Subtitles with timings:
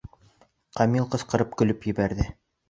[0.79, 2.29] Камил ҡысҡырып көлөп ебәрҙе.